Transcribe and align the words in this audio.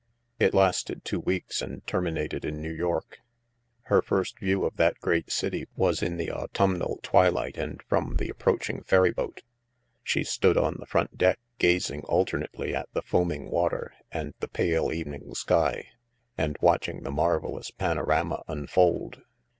It 0.39 0.55
lasted 0.55 1.05
two 1.05 1.19
weeks 1.19 1.61
and 1.61 1.85
terminated 1.85 2.43
in 2.43 2.59
New 2.59 2.73
York. 2.73 3.19
Her 3.83 4.01
first 4.01 4.39
view 4.39 4.65
of 4.65 4.77
that 4.77 4.97
great 4.99 5.31
city 5.31 5.67
was 5.75 6.01
in 6.01 6.17
the 6.17 6.31
autumnal 6.31 6.99
twilight 7.03 7.55
and 7.55 7.83
from 7.83 8.15
the 8.15 8.27
approaching 8.27 8.81
ferryboat. 8.81 9.43
She 10.01 10.23
stood 10.23 10.57
on 10.57 10.77
the 10.79 10.87
front 10.87 11.19
deck, 11.19 11.37
gazing 11.59 12.01
alternately 12.05 12.73
at 12.73 12.89
the 12.93 13.03
foaming 13.03 13.51
water 13.51 13.93
and 14.11 14.33
the 14.39 14.47
pale 14.47 14.91
evening 14.91 15.35
sky, 15.35 15.89
and 16.35 16.57
watch 16.61 16.89
ing 16.89 17.03
the 17.03 17.11
marvelous 17.11 17.69
panorama 17.69 18.41
unfold. 18.47 19.21